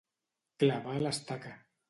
[0.63, 1.55] Clavar l'estaca.